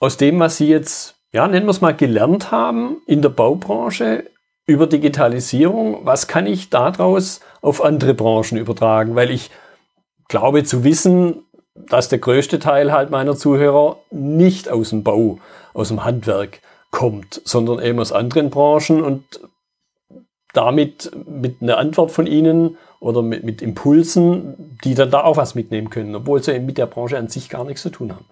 [0.02, 4.30] aus dem, was Sie jetzt, ja, nennen wir es mal, gelernt haben in der Baubranche
[4.66, 9.16] über Digitalisierung, was kann ich daraus auf andere Branchen übertragen?
[9.16, 9.50] Weil ich
[10.28, 15.40] glaube zu wissen, dass der größte Teil halt meiner Zuhörer nicht aus dem Bau,
[15.74, 16.60] aus dem Handwerk
[16.92, 19.24] kommt, sondern eben aus anderen Branchen und
[20.56, 25.56] damit mit einer Antwort von Ihnen oder mit, mit Impulsen, die dann da auch was
[25.56, 28.26] mitnehmen können, obwohl sie mit der Branche an sich gar nichts zu tun haben.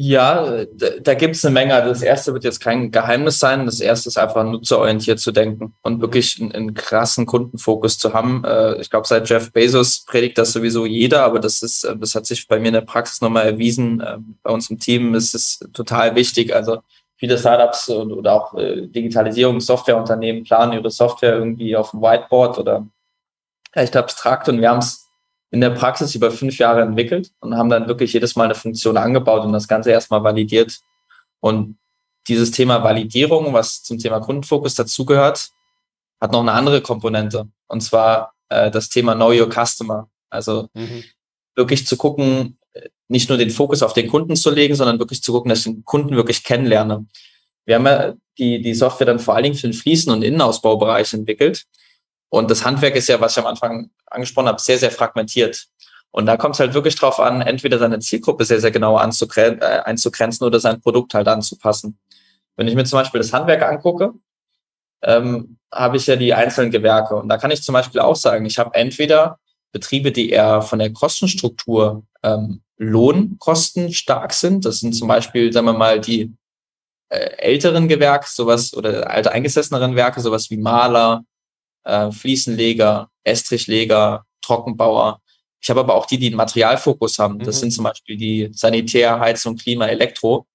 [0.00, 1.74] Ja, da, da gibt es eine Menge.
[1.74, 3.66] Also das erste wird jetzt kein Geheimnis sein.
[3.66, 8.44] Das erste ist einfach nutzerorientiert zu denken und wirklich einen, einen krassen Kundenfokus zu haben.
[8.44, 12.14] Äh, ich glaube, seit Jeff Bezos predigt das sowieso jeder, aber das ist, äh, das
[12.14, 14.00] hat sich bei mir in der Praxis nochmal erwiesen.
[14.06, 16.54] Ähm, bei uns im Team ist es total wichtig.
[16.54, 16.78] Also
[17.18, 22.86] viele Startups oder auch äh, Digitalisierung, Softwareunternehmen planen ihre Software irgendwie auf dem Whiteboard oder
[23.74, 25.08] recht abstrakt und wir haben es
[25.50, 28.96] in der Praxis über fünf Jahre entwickelt und haben dann wirklich jedes Mal eine Funktion
[28.96, 30.78] angebaut und das Ganze erstmal validiert.
[31.40, 31.78] Und
[32.26, 35.48] dieses Thema Validierung, was zum Thema Kundenfokus dazugehört,
[36.20, 37.48] hat noch eine andere Komponente.
[37.66, 40.08] Und zwar äh, das Thema Know Your Customer.
[40.28, 41.04] Also mhm.
[41.54, 42.57] wirklich zu gucken,
[43.08, 45.64] nicht nur den Fokus auf den Kunden zu legen, sondern wirklich zu gucken, dass ich
[45.64, 47.06] den Kunden wirklich kennenlerne.
[47.64, 51.12] Wir haben ja die, die Software dann vor allen Dingen für den Fließen- und Innenausbaubereich
[51.14, 51.64] entwickelt.
[52.30, 55.66] Und das Handwerk ist ja, was ich am Anfang angesprochen habe, sehr, sehr fragmentiert.
[56.10, 59.00] Und da kommt es halt wirklich drauf an, entweder seine Zielgruppe sehr, sehr genau äh,
[59.00, 61.98] einzugrenzen oder sein Produkt halt anzupassen.
[62.56, 64.14] Wenn ich mir zum Beispiel das Handwerk angucke,
[65.02, 67.14] ähm, habe ich ja die einzelnen Gewerke.
[67.16, 69.38] Und da kann ich zum Beispiel auch sagen, ich habe entweder
[69.72, 74.64] Betriebe, die eher von der Kostenstruktur ähm, Lohnkosten stark sind.
[74.64, 76.32] Das sind zum Beispiel, sagen wir mal, die
[77.08, 81.24] äh, älteren Gewerke, sowas oder alte eingesesseneren Werke, sowas wie Maler,
[81.84, 85.20] äh, Fliesenleger, Estrichleger, Trockenbauer.
[85.60, 87.38] Ich habe aber auch die, die einen Materialfokus haben.
[87.40, 87.60] Das mhm.
[87.60, 90.46] sind zum Beispiel die Sanitär, Heizung, Klima, Elektro,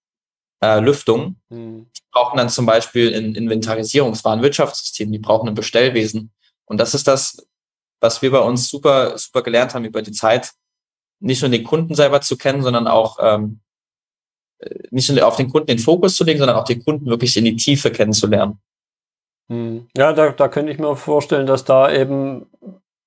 [0.61, 1.35] äh, Lüftung.
[1.49, 1.87] Mhm.
[1.95, 6.31] Die brauchen dann zum Beispiel ein Inventarisierungswarenwirtschaftssystem, die brauchen ein Bestellwesen.
[6.65, 7.45] Und das ist das,
[7.99, 10.53] was wir bei uns super, super gelernt haben über die Zeit,
[11.19, 13.59] nicht nur den Kunden selber zu kennen, sondern auch ähm,
[14.91, 17.45] nicht nur auf den Kunden den Fokus zu legen, sondern auch den Kunden wirklich in
[17.45, 18.59] die Tiefe kennenzulernen.
[19.49, 19.87] Hm.
[19.95, 22.47] Ja, da, da könnte ich mir vorstellen, dass da eben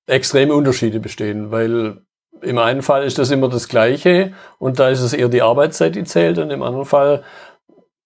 [0.05, 2.01] extreme Unterschiede bestehen, weil
[2.41, 5.95] im einen Fall ist das immer das Gleiche und da ist es eher die Arbeitszeit,
[5.95, 7.23] die zählt und im anderen Fall,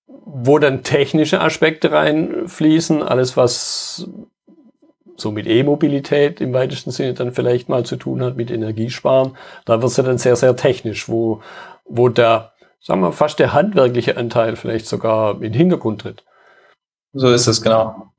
[0.08, 4.08] wo dann technische Aspekte reinfließen, alles was
[5.22, 9.82] so mit E-Mobilität im weitesten Sinne dann vielleicht mal zu tun hat, mit Energiesparen, da
[9.82, 11.42] wird es ja dann sehr, sehr technisch, wo,
[11.86, 16.24] wo der, sagen wir, fast der handwerkliche Anteil vielleicht sogar in den Hintergrund tritt.
[17.14, 18.12] So ist es, genau.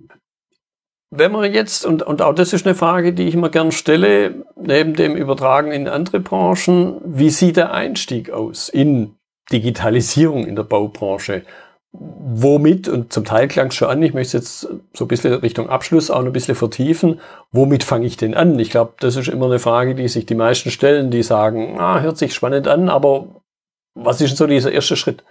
[1.15, 4.47] Wenn man jetzt, und, und auch das ist eine Frage, die ich immer gern stelle,
[4.57, 9.17] neben dem Übertragen in andere Branchen, wie sieht der Einstieg aus in
[9.53, 11.43] Digitalisierung in der Baubranche?
[11.95, 14.61] Womit, und zum Teil klang es schon an, ich möchte jetzt
[14.95, 18.59] so ein bisschen Richtung Abschluss auch noch ein bisschen vertiefen, womit fange ich denn an?
[18.59, 22.01] Ich glaube, das ist immer eine Frage, die sich die meisten stellen, die sagen, ah,
[22.01, 23.43] hört sich spannend an, aber
[23.95, 25.23] was ist denn so dieser erste Schritt?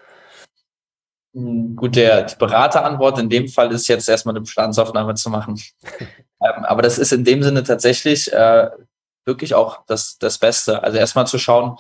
[1.34, 5.60] Hm, gut, der, die Beraterantwort in dem Fall ist jetzt erstmal eine Bestandsaufnahme zu machen.
[6.00, 8.70] ähm, aber das ist in dem Sinne tatsächlich äh,
[9.26, 10.84] wirklich auch das, das Beste.
[10.84, 11.78] Also erstmal zu schauen,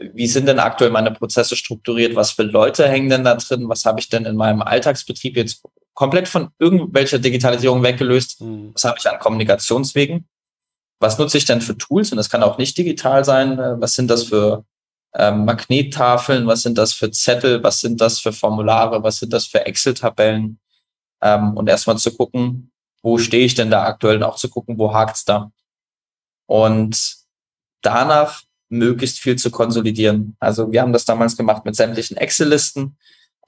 [0.00, 2.14] wie sind denn aktuell meine Prozesse strukturiert?
[2.14, 3.68] Was für Leute hängen denn da drin?
[3.68, 5.62] Was habe ich denn in meinem Alltagsbetrieb jetzt
[5.94, 8.40] komplett von irgendwelcher Digitalisierung weggelöst?
[8.40, 8.70] Mhm.
[8.74, 10.28] Was habe ich an Kommunikationswegen?
[11.00, 12.10] Was nutze ich denn für Tools?
[12.12, 13.58] Und das kann auch nicht digital sein.
[13.58, 14.64] Äh, was sind das für
[15.14, 19.46] ähm, Magnettafeln, was sind das für Zettel, was sind das für Formulare, was sind das
[19.46, 20.60] für Excel-Tabellen
[21.22, 22.70] ähm, und erstmal zu gucken,
[23.02, 25.50] wo stehe ich denn da aktuell und auch zu gucken, wo hakt's da.
[26.46, 27.16] Und
[27.82, 30.36] danach möglichst viel zu konsolidieren.
[30.40, 32.96] Also wir haben das damals gemacht mit sämtlichen Excel-Listen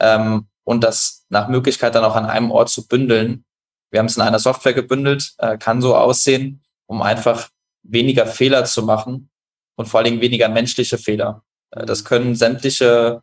[0.01, 3.45] ähm, und das nach Möglichkeit dann auch an einem Ort zu bündeln.
[3.91, 7.51] Wir haben es in einer Software gebündelt, äh, kann so aussehen, um einfach
[7.83, 9.31] weniger Fehler zu machen
[9.77, 11.43] und vor allen Dingen weniger menschliche Fehler.
[11.71, 13.23] Äh, das können sämtliche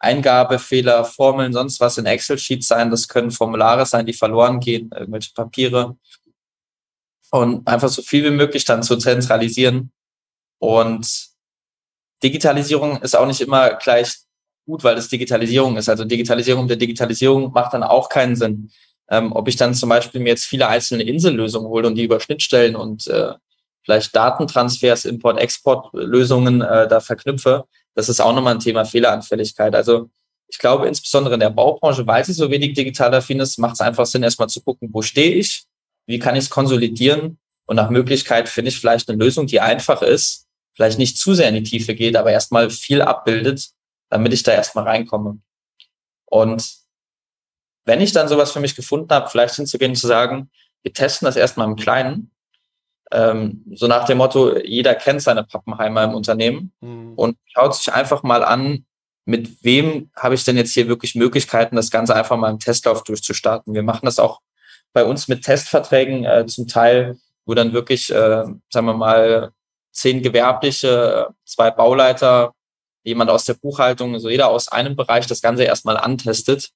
[0.00, 2.90] Eingabefehler, Formeln, sonst was in Excel-Sheets sein.
[2.90, 5.96] Das können Formulare sein, die verloren gehen, irgendwelche Papiere.
[7.30, 9.92] Und einfach so viel wie möglich dann zu zentralisieren.
[10.60, 11.28] Und
[12.22, 14.14] Digitalisierung ist auch nicht immer gleich
[14.66, 15.88] gut, weil es Digitalisierung ist.
[15.88, 18.70] Also Digitalisierung der Digitalisierung macht dann auch keinen Sinn.
[19.10, 22.20] Ähm, ob ich dann zum Beispiel mir jetzt viele einzelne Insellösungen hole und die über
[22.20, 23.32] Schnittstellen und äh,
[23.82, 29.74] vielleicht Datentransfers, Import-Export-Lösungen äh, da verknüpfe, das ist auch nochmal ein Thema Fehleranfälligkeit.
[29.74, 30.10] Also
[30.48, 33.80] ich glaube, insbesondere in der Baubranche, weil sie so wenig digital affin ist, macht es
[33.80, 35.64] einfach Sinn, erstmal zu gucken, wo stehe ich,
[36.06, 40.02] wie kann ich es konsolidieren und nach Möglichkeit finde ich vielleicht eine Lösung, die einfach
[40.02, 40.47] ist,
[40.78, 43.70] vielleicht nicht zu sehr in die Tiefe geht, aber erstmal viel abbildet,
[44.10, 45.40] damit ich da erstmal reinkomme.
[46.24, 46.72] Und
[47.84, 50.50] wenn ich dann sowas für mich gefunden habe, vielleicht hinzugehen und zu sagen,
[50.82, 52.30] wir testen das erstmal im Kleinen
[53.10, 57.14] ähm, so nach dem Motto, jeder kennt seine Pappenheimer im Unternehmen mhm.
[57.14, 58.84] und schaut sich einfach mal an,
[59.24, 63.02] mit wem habe ich denn jetzt hier wirklich Möglichkeiten, das Ganze einfach mal im Testlauf
[63.02, 63.74] durchzustarten.
[63.74, 64.40] Wir machen das auch
[64.92, 69.52] bei uns mit Testverträgen äh, zum Teil, wo dann wirklich, äh, sagen wir mal,
[69.98, 72.52] zehn Gewerbliche, zwei Bauleiter,
[73.02, 76.70] jemand aus der Buchhaltung, also jeder aus einem Bereich das Ganze erstmal antestet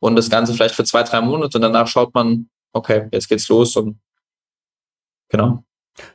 [0.00, 3.48] und das Ganze vielleicht für zwei, drei Monate und danach schaut man, okay, jetzt geht's
[3.48, 4.00] los und
[5.28, 5.62] genau.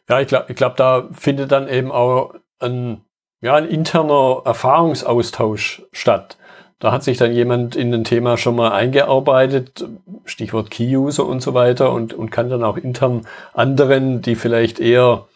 [0.10, 3.06] Ja, ich glaube, ich glaub, da findet dann eben auch ein,
[3.42, 6.38] ja, ein interner Erfahrungsaustausch statt.
[6.80, 9.86] Da hat sich dann jemand in ein Thema schon mal eingearbeitet,
[10.26, 15.29] Stichwort Key-User und so weiter, und, und kann dann auch intern anderen, die vielleicht eher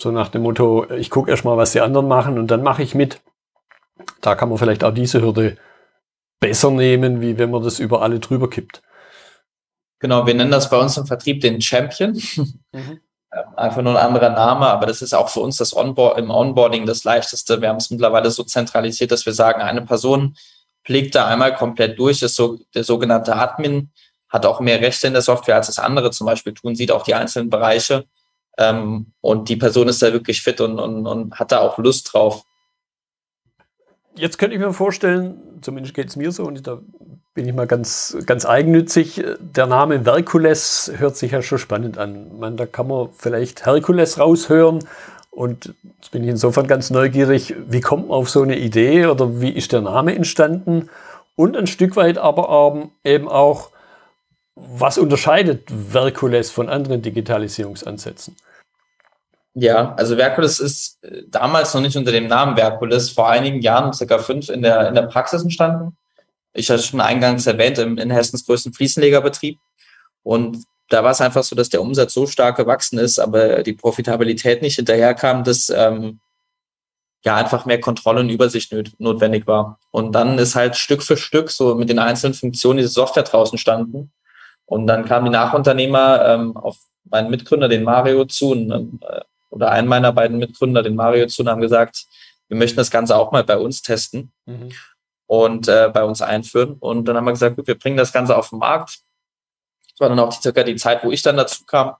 [0.00, 2.82] so nach dem Motto, ich gucke erst mal, was die anderen machen und dann mache
[2.82, 3.20] ich mit.
[4.20, 5.56] Da kann man vielleicht auch diese Hürde
[6.40, 8.82] besser nehmen, wie wenn man das über alle drüber kippt.
[9.98, 12.20] Genau, wir nennen das bei uns im Vertrieb den Champion.
[12.72, 13.00] Mhm.
[13.32, 16.30] Ähm, einfach nur ein anderer Name, aber das ist auch für uns das Onboard, im
[16.30, 17.60] Onboarding das leichteste.
[17.60, 20.36] Wir haben es mittlerweile so zentralisiert, dass wir sagen, eine Person
[20.84, 23.92] pflegt da einmal komplett durch, ist so der sogenannte Admin,
[24.28, 27.04] hat auch mehr Rechte in der Software, als das andere zum Beispiel tun, sieht auch
[27.04, 28.06] die einzelnen Bereiche.
[28.60, 32.12] Ähm, und die Person ist da wirklich fit und, und, und hat da auch Lust
[32.12, 32.44] drauf.
[34.16, 36.78] Jetzt könnte ich mir vorstellen, zumindest geht es mir so, und da
[37.32, 39.24] bin ich mal ganz, ganz eigennützig.
[39.38, 42.38] Der Name Verkules hört sich ja schon spannend an.
[42.38, 44.80] Man, da kann man vielleicht Herkules raushören
[45.30, 49.40] Und jetzt bin ich insofern ganz neugierig, wie kommt man auf so eine Idee oder
[49.40, 50.90] wie ist der Name entstanden?
[51.36, 53.70] Und ein Stück weit aber eben auch,
[54.56, 58.36] was unterscheidet Verkules von anderen Digitalisierungsansätzen?
[59.54, 63.92] Ja, also Verkules ist äh, damals noch nicht unter dem Namen Verkules, vor einigen Jahren,
[63.92, 65.96] circa fünf, in der, in der Praxis entstanden.
[66.52, 69.58] Ich hatte schon eingangs erwähnt, im, in Hessens größten Fliesenlegerbetrieb.
[70.22, 73.72] Und da war es einfach so, dass der Umsatz so stark gewachsen ist, aber die
[73.72, 76.20] Profitabilität nicht hinterherkam, dass ähm,
[77.24, 79.78] ja einfach mehr Kontrolle und Übersicht notwendig war.
[79.90, 83.58] Und dann ist halt Stück für Stück so mit den einzelnen Funktionen diese Software draußen
[83.58, 84.12] standen.
[84.66, 89.70] Und dann kamen die Nachunternehmer ähm, auf meinen Mitgründer, den Mario, zu und, äh, oder
[89.70, 92.06] einen meiner beiden Mitgründer, den Mario, zu und haben gesagt,
[92.48, 94.72] wir möchten das Ganze auch mal bei uns testen mhm.
[95.26, 96.76] und äh, bei uns einführen.
[96.80, 99.00] Und dann haben wir gesagt, gut, wir bringen das Ganze auf den Markt.
[99.90, 101.94] Das war dann auch circa die Zeit, wo ich dann dazu kam.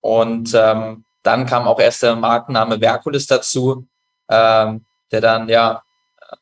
[0.00, 3.86] Und ähm, dann kam auch erst der Markenname Verkulis dazu,
[4.28, 5.82] ähm, der dann ja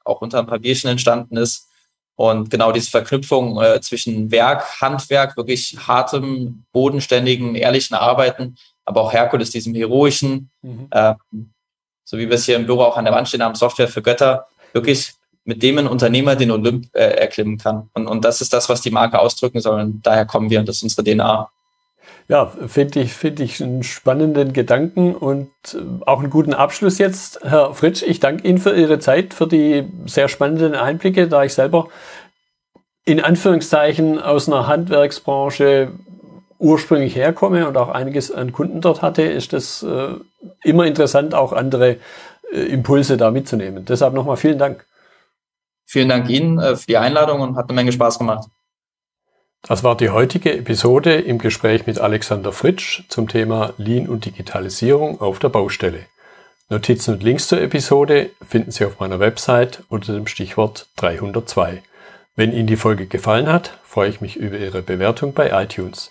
[0.05, 1.69] auch unter ein paar Bierchen entstanden ist.
[2.15, 9.12] Und genau diese Verknüpfung äh, zwischen Werk, Handwerk, wirklich hartem, bodenständigen, ehrlichen Arbeiten, aber auch
[9.12, 10.88] Herkules, diesem heroischen, mhm.
[10.90, 11.14] äh,
[12.05, 14.03] so wie wir es hier im Büro auch an der Wand stehen haben, Software für
[14.03, 15.14] Götter, wirklich
[15.45, 17.88] mit dem ein Unternehmer den Olymp äh, erklimmen kann.
[17.95, 19.81] Und, und das ist das, was die Marke ausdrücken soll.
[19.81, 21.51] Und daher kommen wir und das ist unsere DNA.
[22.29, 27.40] Ja, finde ich, finde ich einen spannenden Gedanken und äh, auch einen guten Abschluss jetzt.
[27.42, 31.55] Herr Fritsch, ich danke Ihnen für Ihre Zeit, für die sehr spannenden Einblicke, da ich
[31.55, 31.88] selber
[33.05, 35.92] in Anführungszeichen aus einer Handwerksbranche
[36.62, 40.14] ursprünglich herkomme und auch einiges an Kunden dort hatte, ist das äh,
[40.62, 41.96] immer interessant, auch andere
[42.53, 43.85] äh, Impulse da mitzunehmen.
[43.85, 44.87] Deshalb nochmal vielen Dank.
[45.85, 48.48] Vielen Dank Ihnen äh, für die Einladung und hat eine Menge Spaß gemacht.
[49.62, 55.20] Das war die heutige Episode im Gespräch mit Alexander Fritsch zum Thema Lean und Digitalisierung
[55.20, 56.07] auf der Baustelle.
[56.68, 61.83] Notizen und Links zur Episode finden Sie auf meiner Website unter dem Stichwort 302.
[62.37, 66.11] Wenn Ihnen die Folge gefallen hat, freue ich mich über Ihre Bewertung bei iTunes.